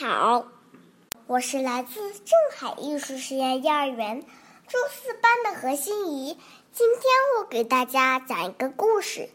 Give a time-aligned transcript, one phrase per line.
[0.00, 0.46] 好，
[1.26, 4.22] 我是来自镇海艺术实验幼儿园
[4.68, 6.38] 初四班的何欣怡。
[6.72, 7.02] 今天
[7.36, 9.28] 我给大家讲一个故事，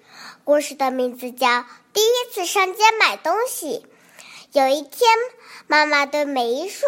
[0.46, 1.48] 故事的名字叫
[1.92, 3.86] 《第一次上街买东西》。
[4.58, 5.10] 有一天，
[5.68, 6.88] 妈妈对美伊说：“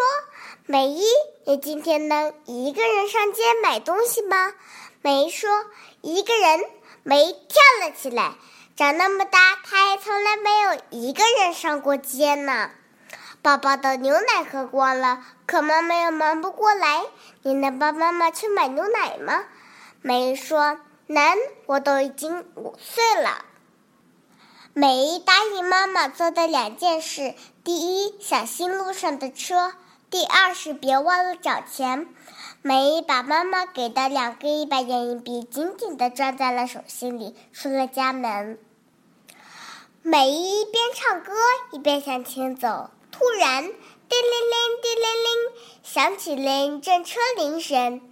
[0.64, 1.04] 美伊，
[1.44, 4.54] 你今天能一个人上街买东西吗？”
[5.02, 5.50] 美伊说
[6.00, 6.64] ：“一个人。”
[7.04, 8.36] 美伊跳了起来。
[8.74, 12.70] 长那么大，她还从来没有一个人上过街呢。
[13.46, 17.04] 宝宝的牛奶喝光了，可妈妈又忙不过来。
[17.42, 19.44] 你能帮妈妈去买牛奶吗？
[20.02, 23.44] 梅说：“能，我都已经五岁了。”
[24.74, 29.70] 梅答应妈妈做的两件事：第一，小心路上的车；
[30.10, 32.08] 第二是别忘了找钱。
[32.62, 38.58] 梅把妈妈给的两个一百元硬币紧紧地攥在了手心里，出了家门。
[40.02, 41.32] 美伊一边唱歌
[41.70, 42.90] 一边向前走。
[43.18, 48.02] 突然，叮铃铃，叮铃铃，响起了一阵车铃声。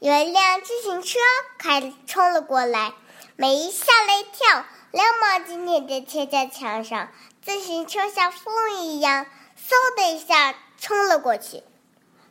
[0.00, 1.18] 有一辆自行车
[1.56, 2.92] 开冲了过来，
[3.36, 7.08] 美姨吓了一跳，连忙紧紧地贴在墙上。
[7.40, 9.24] 自行车像风一样，
[9.56, 11.62] 嗖的一下冲了过去。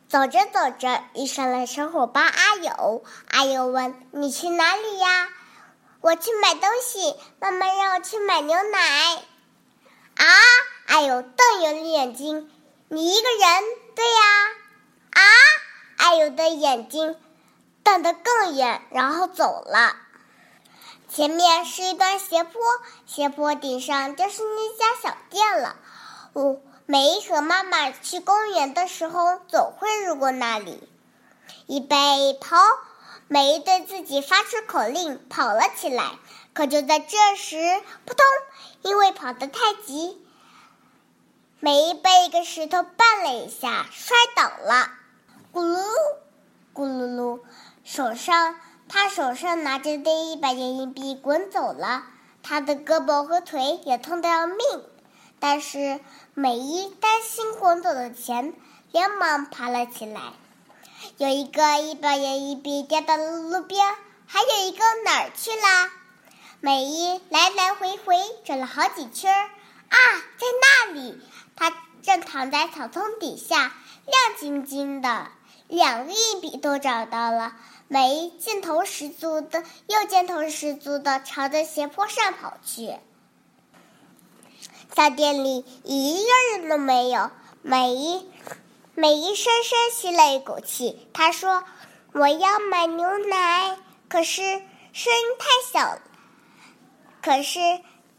[0.08, 3.02] 走着走着，遇上了小伙伴阿友。
[3.28, 5.30] 阿友问：“你去哪里呀
[6.00, 9.18] ？”“我去买东西，妈妈让我去买牛奶。”
[10.92, 10.96] 啊！
[10.96, 12.50] 阿友瞪圆了眼睛，
[12.88, 13.64] 你一个人？
[13.96, 14.20] 对呀。
[15.12, 15.22] 啊！
[15.96, 17.16] 阿友的眼睛
[17.82, 19.96] 瞪得更圆，然后走了。
[21.08, 22.60] 前面是一段斜坡，
[23.06, 25.76] 斜坡顶上就是那家小店了。
[26.34, 30.86] 我美伊和妈妈去公园的时候，总会路过那里。
[31.68, 32.58] 预备跑！
[33.28, 36.18] 梅对自己发出口令，跑了起来。
[36.52, 38.26] 可就在这时，扑通！
[38.82, 40.21] 因为跑得太急。
[41.64, 44.90] 美伊被一个石头绊了一下，摔倒了，
[45.52, 45.78] 咕噜
[46.74, 47.38] 咕噜噜，
[47.84, 48.56] 手上
[48.88, 52.02] 他手上拿着的一百元硬币滚走了，
[52.42, 54.58] 他的胳膊和腿也痛得要命。
[55.38, 56.00] 但是
[56.34, 58.54] 美伊担心滚走的钱，
[58.90, 60.20] 连忙爬了起来。
[61.16, 63.94] 有一个一百元硬币掉到了路边，
[64.26, 65.90] 还有一个哪儿去了？
[66.58, 69.50] 美伊来来回回转了好几圈儿，
[69.92, 69.98] 啊，
[70.38, 71.20] 在那里。
[71.54, 71.70] 他
[72.02, 73.74] 正躺在草丛底下，
[74.06, 75.28] 亮晶晶的，
[75.68, 77.54] 两个硬币都找到了。
[77.88, 82.96] 美伊劲头十足的，又劲头十足的朝着斜坡上跑去。
[84.96, 87.30] 小店里一个人都没有。
[87.60, 88.26] 美伊，
[88.94, 91.64] 美伊深深吸了一口气，他说
[92.12, 93.76] ：“我要买牛奶，
[94.08, 95.98] 可是声音太小，
[97.22, 97.60] 可是。”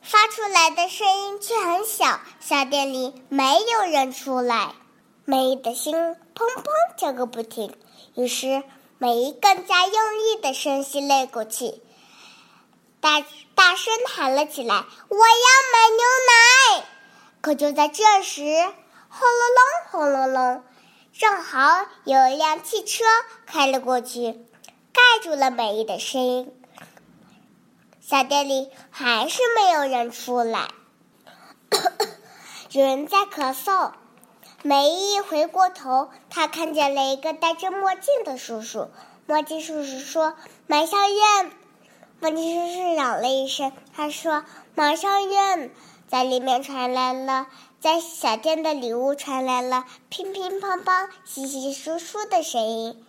[0.04, 4.76] 发出来的声音却很小，小店里没有人出来。
[5.24, 6.66] 美的心砰砰
[6.98, 7.74] 跳个不停，
[8.16, 8.64] 于是
[8.98, 11.82] 美更加用力的深吸了一口气，
[13.00, 13.24] 大
[13.56, 14.76] 大声喊了起来
[15.08, 15.24] ：“我要
[15.72, 16.86] 买牛奶！”
[17.40, 18.42] 可就在这时，
[19.08, 20.64] 轰隆隆，轰隆隆，
[21.14, 23.06] 正好有一辆汽车
[23.46, 24.34] 开了过去，
[24.92, 26.63] 盖住了美的声音。
[28.06, 30.68] 小店里还是没有人出来，
[32.72, 33.94] 有人在咳嗽。
[34.62, 38.90] 梅姨回过头，她看见了一个戴着墨镜的叔叔。
[39.26, 40.36] 墨镜叔叔说
[40.68, 41.52] ：“买香烟。”
[42.20, 44.44] 墨镜叔叔嚷了一声，他说
[44.76, 45.72] ：“买香烟。”
[46.12, 47.48] 在里面传来了，
[47.80, 53.06] 在小店的里屋传来了乒乒乓乓、稀稀疏疏的声音。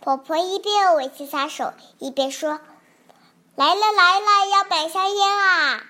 [0.00, 2.58] 婆婆一边为其擦手，一边说。
[3.54, 5.82] 来了来了，要买香烟啊！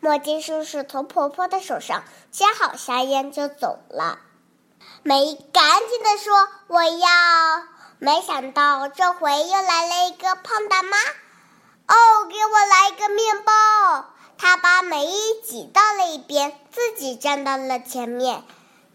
[0.00, 4.18] 墨镜叔叔从婆婆的手上接好香烟就走了。
[5.02, 7.08] 梅赶紧的说：“我要。”
[7.98, 10.98] 没想到这回又来了一个胖大妈。
[10.98, 13.52] 哦，给我来一个面包！
[14.36, 15.06] 他把梅
[15.42, 18.44] 挤到了一边，自己站到了前面。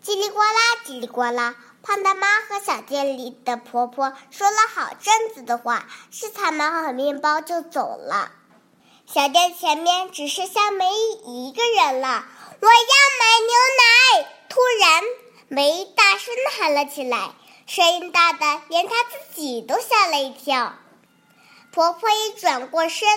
[0.04, 1.56] 叽里呱啦，叽里呱啦。
[1.86, 8.32] 胖大妈和小店里的婆婆说了好阵子的话，试才买好面包就走了。
[9.06, 12.26] 小店前面只剩下梅姨一个人了。
[12.60, 12.74] 我要
[13.20, 14.28] 买牛奶！
[14.50, 15.04] 突然，
[15.48, 17.36] 梅姨大声喊了起来，
[17.68, 20.74] 声音大的连她自己都吓了一跳。
[21.72, 23.08] 婆婆一转过身，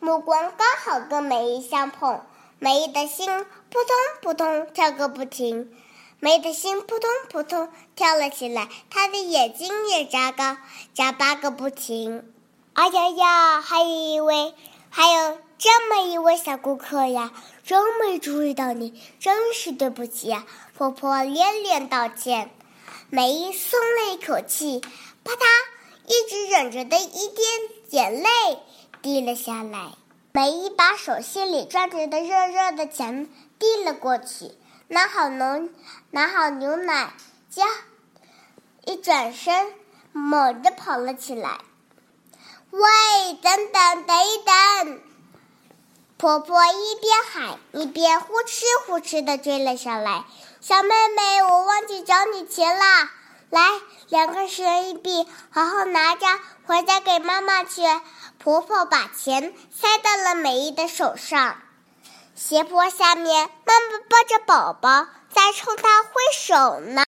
[0.00, 2.20] 目光刚好跟梅姨相碰，
[2.58, 3.26] 梅姨的心
[3.70, 5.74] 扑通扑通跳个不停。
[6.20, 10.58] 梅的心扑通扑通跳了起来，他的眼睛也眨个
[10.92, 12.30] 眨巴个不停。
[12.74, 14.54] 哎呀呀，还有一位，
[14.90, 17.32] 还有这么一位小顾客呀！
[17.64, 20.44] 真没注意到你，真是对不起呀！
[20.76, 22.50] 婆婆连连道歉。
[23.08, 24.80] 梅松了一口气，
[25.24, 25.44] 啪嗒，
[26.06, 27.48] 一直忍着的一点
[27.88, 28.28] 眼泪
[29.00, 29.92] 滴了下来。
[30.32, 33.28] 梅一把手心里攥着的热热的钱
[33.58, 34.52] 递了过去，
[34.92, 35.68] 拿好牛，
[36.10, 37.12] 拿好牛奶，
[37.48, 37.64] 加，
[38.84, 39.72] 一转身，
[40.10, 41.60] 猛地跑了起来。
[42.70, 45.00] 喂，等等，等一等！
[46.18, 50.24] 婆婆一边喊，一边呼哧呼哧的追了上来。
[50.60, 52.84] 小妹妹，我忘记找你钱了！
[53.48, 53.60] 来，
[54.08, 56.26] 两个十元硬币，好好拿着，
[56.66, 57.82] 回家给妈妈去。
[58.40, 61.58] 婆婆把钱塞到了美姨的手上，
[62.42, 67.04] 斜坡下面，妈妈抱着宝宝，在冲他挥手呢。